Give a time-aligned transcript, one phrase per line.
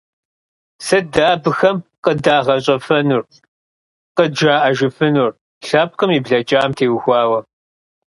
[0.85, 3.23] Сыт дэ абыхэм къыдагъэщӀэфэнур,
[4.15, 5.31] къыджаӀэжыфынур
[5.67, 7.39] лъэпкъым и блэкӀам теухуауэ?